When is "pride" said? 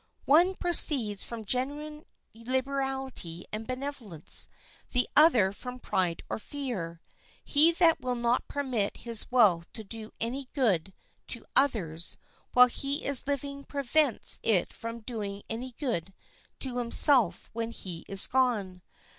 5.79-6.23